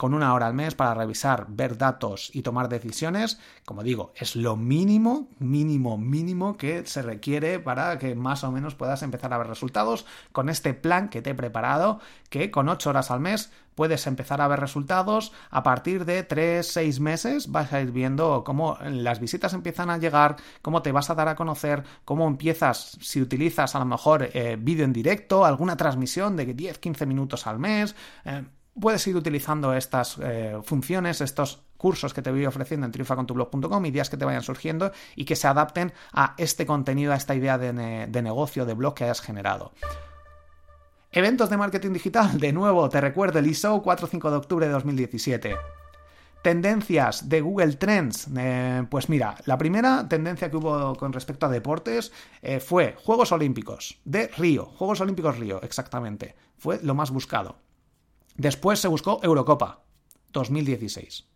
con 0.00 0.14
una 0.14 0.32
hora 0.32 0.46
al 0.46 0.54
mes 0.54 0.74
para 0.74 0.94
revisar, 0.94 1.44
ver 1.50 1.76
datos 1.76 2.30
y 2.32 2.40
tomar 2.40 2.70
decisiones, 2.70 3.38
como 3.66 3.82
digo, 3.82 4.14
es 4.16 4.34
lo 4.34 4.56
mínimo, 4.56 5.28
mínimo, 5.40 5.98
mínimo 5.98 6.56
que 6.56 6.86
se 6.86 7.02
requiere 7.02 7.58
para 7.58 7.98
que 7.98 8.14
más 8.14 8.42
o 8.42 8.50
menos 8.50 8.74
puedas 8.74 9.02
empezar 9.02 9.34
a 9.34 9.36
ver 9.36 9.48
resultados 9.48 10.06
con 10.32 10.48
este 10.48 10.72
plan 10.72 11.10
que 11.10 11.20
te 11.20 11.28
he 11.28 11.34
preparado, 11.34 12.00
que 12.30 12.50
con 12.50 12.70
ocho 12.70 12.88
horas 12.88 13.10
al 13.10 13.20
mes 13.20 13.52
puedes 13.74 14.06
empezar 14.06 14.40
a 14.40 14.48
ver 14.48 14.60
resultados. 14.60 15.32
A 15.50 15.62
partir 15.62 16.06
de 16.06 16.22
3, 16.22 16.66
6 16.66 16.98
meses 17.00 17.50
vas 17.52 17.70
a 17.74 17.82
ir 17.82 17.92
viendo 17.92 18.42
cómo 18.42 18.78
las 18.82 19.20
visitas 19.20 19.52
empiezan 19.52 19.90
a 19.90 19.98
llegar, 19.98 20.36
cómo 20.62 20.80
te 20.80 20.92
vas 20.92 21.10
a 21.10 21.14
dar 21.14 21.28
a 21.28 21.36
conocer, 21.36 21.84
cómo 22.06 22.26
empiezas, 22.26 22.96
si 23.02 23.20
utilizas 23.20 23.74
a 23.74 23.80
lo 23.80 23.84
mejor 23.84 24.30
eh, 24.32 24.56
vídeo 24.58 24.86
en 24.86 24.94
directo, 24.94 25.44
alguna 25.44 25.76
transmisión 25.76 26.36
de 26.36 26.46
10, 26.54 26.78
15 26.78 27.04
minutos 27.04 27.46
al 27.46 27.58
mes. 27.58 27.94
Eh, 28.24 28.44
puedes 28.78 29.06
ir 29.06 29.16
utilizando 29.16 29.74
estas 29.74 30.18
eh, 30.22 30.58
funciones, 30.62 31.20
estos 31.20 31.62
cursos 31.76 32.12
que 32.12 32.22
te 32.22 32.30
voy 32.30 32.46
ofreciendo 32.46 32.86
en 32.86 32.92
triunfacontublog.com, 32.92 33.86
ideas 33.86 34.10
que 34.10 34.16
te 34.16 34.24
vayan 34.24 34.42
surgiendo 34.42 34.92
y 35.16 35.24
que 35.24 35.36
se 35.36 35.48
adapten 35.48 35.92
a 36.12 36.34
este 36.36 36.66
contenido, 36.66 37.12
a 37.12 37.16
esta 37.16 37.34
idea 37.34 37.58
de, 37.58 38.22
negocio, 38.22 38.66
de 38.66 38.74
blog 38.74 38.94
que 38.94 39.04
hayas 39.04 39.20
generado. 39.20 39.72
Eventos 41.12 41.50
de 41.50 41.56
marketing 41.56 41.92
digital, 41.92 42.38
de 42.38 42.52
nuevo, 42.52 42.88
te 42.88 43.00
recuerdo 43.00 43.38
el 43.38 43.46
ISO 43.46 43.82
4-5 43.82 44.30
de 44.30 44.36
octubre 44.36 44.66
de 44.66 44.72
2017. 44.72 45.56
Tendencias 46.42 47.28
de 47.28 47.40
Google 47.40 47.74
Trends. 47.74 48.28
Eh, 48.36 48.86
pues 48.88 49.08
mira, 49.08 49.36
la 49.44 49.58
primera 49.58 50.08
tendencia 50.08 50.50
que 50.50 50.56
hubo 50.56 50.94
con 50.94 51.12
respecto 51.12 51.46
a 51.46 51.48
deportes 51.50 52.12
eh, 52.40 52.60
fue 52.60 52.94
Juegos 53.02 53.32
Olímpicos 53.32 54.00
de 54.04 54.28
Río. 54.28 54.66
Juegos 54.66 55.00
Olímpicos 55.00 55.38
Río, 55.38 55.60
exactamente. 55.62 56.34
Fue 56.56 56.78
lo 56.82 56.94
más 56.94 57.10
buscado. 57.10 57.56
Después 58.36 58.78
se 58.78 58.88
buscó 58.88 59.20
Eurocopa 59.22 59.82
2016. 60.32 61.26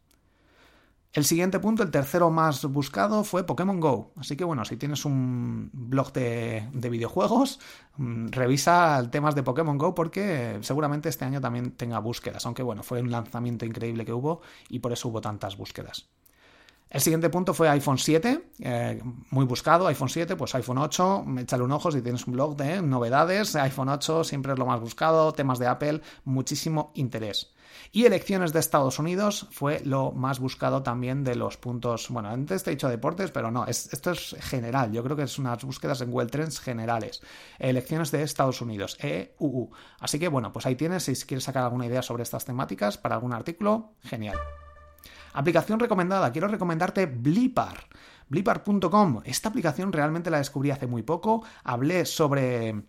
El 1.15 1.25
siguiente 1.25 1.61
punto, 1.61 1.85
el 1.85 1.93
tercero 1.93 2.29
más 2.33 2.65
buscado, 2.65 3.23
fue 3.23 3.47
Pokémon 3.47 3.79
Go. 3.79 4.13
Así 4.17 4.37
que 4.37 4.43
bueno, 4.43 4.65
si 4.65 4.77
tienes 4.77 5.05
un 5.05 5.71
blog 5.73 6.13
de, 6.13 6.69
videojuegos, 6.73 7.61
mm, 7.99 8.31
revisa 8.31 9.09
temas 9.13 9.37
de 9.37 9.45
Pokémon 9.45 9.79
Go 9.79 9.95
porque 9.95 10.59
seguramente 10.63 11.09
este 11.09 11.25
año 11.25 11.41
también 11.41 11.71
tenga 11.71 12.01
búsquedas. 12.01 12.45
Aunque 12.47 12.65
bueno, 12.65 12.83
fue 12.83 13.01
un 13.01 13.13
lanzamiento 13.13 13.65
increíble 13.65 14.05
que 14.05 14.13
hubo 14.13 14.41
y 14.69 14.81
por 14.81 14.93
eso 14.93 15.09
hubo 15.09 15.21
tantas 15.21 15.57
búsquedas. 15.57 16.09
El 16.91 17.00
siguiente 17.00 17.29
punto 17.29 17.55
fue 17.55 17.69
iPhone 17.69 17.99
7, 17.99 18.50
eh, 18.61 19.03
muy 19.31 19.45
buscado, 19.45 19.87
iPhone 19.88 20.09
7, 20.09 20.37
pues 20.37 20.55
iPhone 20.55 20.79
8, 20.79 21.25
échale 21.38 21.64
un 21.64 21.73
ojo 21.73 21.91
si 21.91 22.03
tienes 22.03 22.26
un 22.26 22.35
blog 22.35 22.57
de 22.57 22.81
novedades, 22.83 23.57
iPhone 23.57 23.88
8 23.88 24.23
siempre 24.23 24.53
es 24.53 24.59
lo 24.59 24.67
más 24.67 24.81
buscado, 24.81 25.33
temas 25.33 25.59
de 25.59 25.67
Apple, 25.67 26.03
muchísimo 26.25 26.93
interés. 26.95 27.55
Y 27.93 28.07
elecciones 28.07 28.53
de 28.53 28.61
Estados 28.61 28.99
Unidos 28.99 29.47
fue 29.50 29.81
lo 29.85 30.12
más 30.12 30.41
buscado 30.41 30.83
también 30.83 31.25
de 31.25 31.35
los 31.35 31.57
puntos. 31.57 32.09
Bueno, 32.09 32.29
antes 32.29 32.62
te 32.62 32.71
he 32.71 32.75
dicho 32.75 32.88
deportes, 32.88 33.31
pero 33.31 33.50
no, 33.50 33.67
esto 33.67 34.11
es 34.11 34.37
general. 34.41 34.93
Yo 34.93 35.03
creo 35.03 35.17
que 35.17 35.23
es 35.25 35.38
unas 35.38 35.64
búsquedas 35.64 36.00
en 36.00 36.11
Google 36.11 36.29
Trends 36.29 36.61
generales. 36.61 37.23
Elecciones 37.59 38.11
de 38.11 38.23
Estados 38.23 38.61
Unidos, 38.61 38.99
EUU. 39.00 39.71
Así 40.00 40.19
que 40.19 40.29
bueno, 40.29 40.53
pues 40.53 40.67
ahí 40.67 40.76
tienes. 40.76 41.05
Si 41.05 41.14
quieres 41.26 41.45
sacar 41.45 41.64
alguna 41.64 41.87
idea 41.87 42.03
sobre 42.03 42.23
estas 42.23 42.45
temáticas 42.45 42.99
para 42.99 43.14
algún 43.14 43.33
artículo, 43.33 43.93
genial. 44.03 44.38
Aplicación 45.35 45.81
recomendada, 45.81 46.31
quiero 46.33 46.49
recomendarte 46.49 47.07
Blipar. 47.07 47.88
Blipar.com. 48.29 49.21
Esta 49.25 49.49
aplicación 49.49 49.93
realmente 49.93 50.31
la 50.31 50.38
descubrí 50.38 50.71
hace 50.71 50.87
muy 50.87 51.03
poco. 51.03 51.45
Hablé 51.64 52.07
sobre 52.07 52.85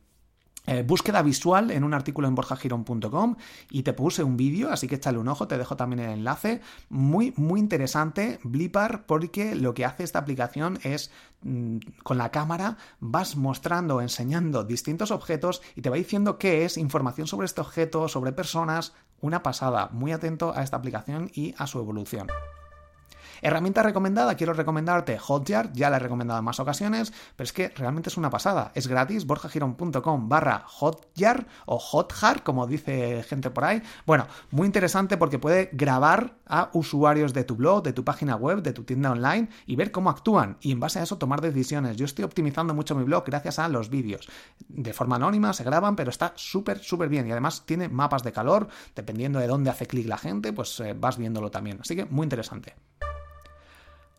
eh, 0.68 0.84
búsqueda 0.84 1.22
visual 1.22 1.72
en 1.72 1.84
un 1.84 1.94
artículo 1.94 2.28
en 2.28 2.36
borjagirón.com 2.36 3.36
y 3.70 3.84
te 3.84 3.94
puse 3.94 4.24
un 4.24 4.38
vídeo, 4.38 4.72
así 4.72 4.88
que 4.88 4.96
échale 4.96 5.18
un 5.18 5.28
ojo, 5.28 5.48
te 5.48 5.58
dejo 5.58 5.76
también 5.76 6.00
el 6.00 6.10
enlace. 6.12 6.62
Muy, 6.90 7.34
muy 7.38 7.60
interesante, 7.60 8.40
Blipar, 8.44 9.06
porque 9.06 9.56
lo 9.56 9.74
que 9.74 9.86
hace 9.86 10.04
esta 10.04 10.20
aplicación 10.20 10.80
es 10.84 11.12
mm, 11.44 11.78
con 12.04 12.18
la 12.18 12.32
cámara 12.32 12.78
vas 13.00 13.36
mostrando, 13.36 14.02
enseñando 14.02 14.64
distintos 14.64 15.12
objetos 15.12 15.62
y 15.76 15.82
te 15.82 15.90
va 15.90 15.98
diciendo 15.98 16.38
qué 16.38 16.66
es, 16.66 16.78
información 16.78 17.28
sobre 17.28 17.46
este 17.46 17.62
objeto, 17.62 18.08
sobre 18.08 18.32
personas. 18.32 18.94
Una 19.22 19.44
pasada, 19.44 19.90
muy 19.92 20.12
atento 20.12 20.54
a 20.56 20.64
esta 20.64 20.78
aplicación 20.78 21.32
y 21.34 21.56
a 21.58 21.68
su 21.68 21.80
evolución. 21.80 22.28
Herramienta 23.42 23.84
recomendada, 23.84 24.36
quiero 24.36 24.54
recomendarte 24.54 25.18
Hotjar, 25.18 25.72
ya 25.74 25.90
la 25.90 25.98
he 25.98 26.00
recomendado 26.00 26.40
en 26.40 26.46
más 26.46 26.60
ocasiones, 26.60 27.14
pero 27.36 27.46
es 27.46 27.54
que 27.54 27.70
realmente 27.70 28.10
es 28.10 28.18
una 28.18 28.30
pasada. 28.30 28.72
Es 28.76 28.88
gratis, 28.88 29.26
borjagirón.com 29.26 30.30
barra 30.30 30.64
Hotjar 30.68 31.48
o 31.66 31.80
Hotjar, 31.80 32.44
como 32.44 32.68
dice 32.68 33.24
gente 33.24 33.50
por 33.50 33.66
ahí. 33.66 33.82
Bueno, 34.06 34.28
muy 34.52 34.66
interesante 34.66 35.18
porque 35.18 35.40
puede 35.40 35.70
grabar 35.74 36.38
a 36.46 36.70
usuarios 36.74 37.34
de 37.34 37.44
tu 37.44 37.56
blog, 37.56 37.84
de 37.84 37.94
tu 37.94 38.04
página 38.04 38.36
web, 38.36 38.62
de 38.62 38.74
tu 38.74 38.84
tienda 38.84 39.12
online 39.12 39.50
y 39.66 39.76
ver 39.76 39.92
cómo 39.92 40.10
actúan 40.10 40.58
y 40.62 40.72
en 40.72 40.80
base 40.80 41.00
a 41.00 41.04
eso 41.04 41.18
tomar 41.18 41.42
decisiones. 41.42 41.98
Yo 41.98 42.06
estoy 42.06 42.26
optimizando 42.26 42.74
mucho 42.74 42.96
mi 42.96 43.04
blog 43.04 43.26
gracias 43.26 43.60
a 43.60 43.68
los 43.68 43.90
vídeos. 43.90 44.28
De 44.68 44.94
forma 44.94 45.16
anónima 45.16 45.54
se 45.54 45.64
graban, 45.64 45.96
pero 45.96 46.10
está 46.10 46.34
súper, 46.36 46.80
súper 46.80 47.10
bien 47.10 47.28
y 47.28 47.32
además 47.32 47.64
tiene 47.66 47.90
mapas 47.90 48.24
de 48.24 48.32
calor, 48.32 48.68
dependiendo 48.96 49.40
de 49.40 49.48
dónde 49.48 49.70
hace 49.70 49.88
clic 49.88 50.08
la 50.08 50.18
gente, 50.18 50.54
pues 50.54 50.80
eh, 50.80 50.96
vas 50.98 51.18
viéndolo 51.18 51.52
también. 51.52 51.80
Así 51.82 51.96
que 51.96 52.06
muy 52.06 52.26
interesante. 52.26 52.76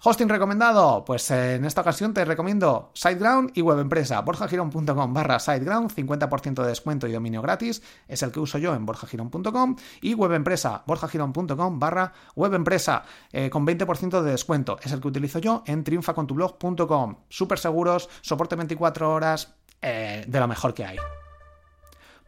Hosting 0.08 0.28
recomendado, 0.28 1.04
pues 1.04 1.28
en 1.32 1.64
esta 1.64 1.80
ocasión 1.80 2.14
te 2.14 2.24
recomiendo 2.24 2.92
SiteGround 2.94 3.50
y 3.54 3.62
WebEmpresa. 3.62 4.20
borjagirón.com 4.20 5.12
barra 5.12 5.40
SiteGround, 5.40 5.92
50% 5.92 6.62
de 6.62 6.68
descuento 6.68 7.08
y 7.08 7.12
dominio 7.12 7.42
gratis, 7.42 7.82
es 8.06 8.22
el 8.22 8.30
que 8.30 8.38
uso 8.38 8.56
yo 8.58 8.72
en 8.76 8.86
borjagirón.com 8.86 9.74
y 10.02 10.14
WebEmpresa, 10.14 10.84
borjagirón.com 10.86 11.80
barra 11.80 12.12
WebEmpresa, 12.36 13.02
eh, 13.32 13.50
con 13.50 13.66
20% 13.66 14.22
de 14.22 14.30
descuento, 14.30 14.78
es 14.80 14.92
el 14.92 15.00
que 15.00 15.08
utilizo 15.08 15.40
yo 15.40 15.64
en 15.66 15.82
triunfacontublog.com. 15.82 17.16
Súper 17.28 17.58
seguros, 17.58 18.08
soporte 18.20 18.54
24 18.54 19.12
horas, 19.12 19.56
eh, 19.82 20.24
de 20.24 20.38
lo 20.38 20.46
mejor 20.46 20.72
que 20.72 20.84
hay. 20.84 20.98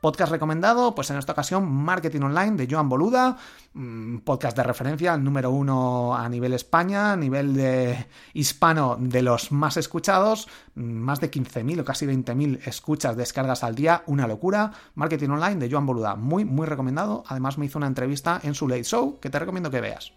Podcast 0.00 0.30
recomendado, 0.30 0.94
pues 0.94 1.10
en 1.10 1.16
esta 1.16 1.32
ocasión 1.32 1.68
Marketing 1.68 2.20
Online 2.20 2.52
de 2.52 2.68
Joan 2.70 2.88
Boluda, 2.88 3.36
mm, 3.74 4.18
podcast 4.18 4.56
de 4.56 4.62
referencia, 4.62 5.14
el 5.14 5.24
número 5.24 5.50
uno 5.50 6.14
a 6.14 6.28
nivel 6.28 6.52
España, 6.52 7.12
a 7.12 7.16
nivel 7.16 7.54
de 7.54 8.06
hispano 8.32 8.96
de 9.00 9.22
los 9.22 9.50
más 9.50 9.76
escuchados, 9.76 10.46
mm, 10.76 10.82
más 10.82 11.20
de 11.20 11.30
15.000 11.30 11.80
o 11.80 11.84
casi 11.84 12.06
20.000 12.06 12.60
escuchas, 12.64 13.16
descargas 13.16 13.64
al 13.64 13.74
día, 13.74 14.04
una 14.06 14.28
locura. 14.28 14.70
Marketing 14.94 15.30
Online 15.30 15.56
de 15.56 15.68
Joan 15.68 15.86
Boluda, 15.86 16.14
muy, 16.14 16.44
muy 16.44 16.66
recomendado. 16.66 17.24
Además 17.26 17.58
me 17.58 17.66
hizo 17.66 17.78
una 17.78 17.88
entrevista 17.88 18.40
en 18.44 18.54
su 18.54 18.68
Late 18.68 18.84
Show 18.84 19.18
que 19.18 19.30
te 19.30 19.38
recomiendo 19.40 19.70
que 19.70 19.80
veas. 19.80 20.12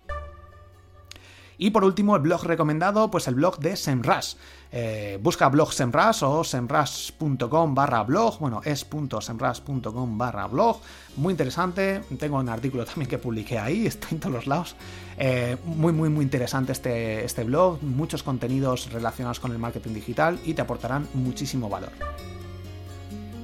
Y 1.61 1.69
por 1.69 1.83
último, 1.83 2.15
el 2.15 2.23
blog 2.23 2.43
recomendado, 2.43 3.11
pues 3.11 3.27
el 3.27 3.35
blog 3.35 3.59
de 3.59 3.75
Semrush. 3.75 4.33
Eh, 4.71 5.19
busca 5.21 5.47
blog 5.47 5.71
Semrush 5.71 6.23
o 6.23 6.43
semrush.com 6.43 7.75
barra 7.75 8.01
blog, 8.01 8.39
bueno, 8.39 8.61
es.semrush.com 8.65 10.17
barra 10.17 10.47
blog, 10.47 10.79
muy 11.17 11.33
interesante, 11.33 12.01
tengo 12.17 12.39
un 12.39 12.49
artículo 12.49 12.83
también 12.83 13.07
que 13.07 13.19
publiqué 13.19 13.59
ahí, 13.59 13.85
está 13.85 14.07
en 14.09 14.19
todos 14.19 14.33
los 14.33 14.47
lados, 14.47 14.75
eh, 15.19 15.55
muy, 15.63 15.93
muy, 15.93 16.09
muy 16.09 16.25
interesante 16.25 16.71
este, 16.71 17.23
este 17.23 17.43
blog, 17.43 17.83
muchos 17.83 18.23
contenidos 18.23 18.91
relacionados 18.91 19.39
con 19.39 19.51
el 19.51 19.59
marketing 19.59 19.93
digital 19.93 20.39
y 20.43 20.55
te 20.55 20.63
aportarán 20.63 21.07
muchísimo 21.13 21.69
valor. 21.69 21.91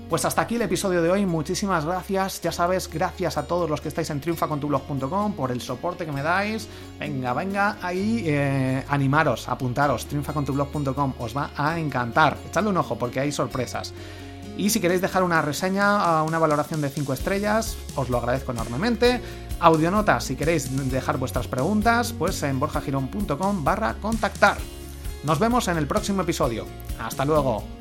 Pues 0.09 0.23
hasta 0.23 0.41
aquí 0.41 0.55
el 0.55 0.61
episodio 0.61 1.01
de 1.01 1.11
hoy, 1.11 1.25
muchísimas 1.25 1.83
gracias, 1.83 2.39
ya 2.39 2.53
sabes, 2.53 2.89
gracias 2.89 3.37
a 3.37 3.45
todos 3.45 3.69
los 3.69 3.81
que 3.81 3.89
estáis 3.89 4.09
en 4.09 4.21
triunfacontublog.com 4.21 5.33
por 5.33 5.51
el 5.51 5.59
soporte 5.59 6.05
que 6.05 6.13
me 6.13 6.23
dais, 6.23 6.69
venga, 6.97 7.33
venga, 7.33 7.77
ahí 7.81 8.23
eh, 8.25 8.85
animaros, 8.87 9.49
apuntaros, 9.49 10.05
triunfacontublog.com, 10.05 11.13
os 11.19 11.35
va 11.35 11.51
a 11.57 11.77
encantar, 11.77 12.37
echadle 12.47 12.69
un 12.69 12.77
ojo 12.77 12.97
porque 12.97 13.19
hay 13.19 13.33
sorpresas. 13.33 13.93
Y 14.55 14.69
si 14.69 14.79
queréis 14.79 15.01
dejar 15.01 15.23
una 15.23 15.41
reseña, 15.41 16.23
una 16.23 16.39
valoración 16.39 16.79
de 16.79 16.89
5 16.89 17.13
estrellas, 17.13 17.77
os 17.95 18.09
lo 18.09 18.17
agradezco 18.17 18.53
enormemente. 18.53 19.21
Audionotas, 19.59 20.23
si 20.23 20.37
queréis 20.37 20.89
dejar 20.89 21.17
vuestras 21.17 21.47
preguntas, 21.47 22.13
pues 22.13 22.41
en 22.43 22.59
borjagirón.com 22.59 23.63
barra 23.63 23.95
contactar. 23.95 24.57
Nos 25.25 25.37
vemos 25.37 25.67
en 25.67 25.77
el 25.77 25.85
próximo 25.85 26.21
episodio. 26.21 26.65
Hasta 26.97 27.25
luego. 27.25 27.76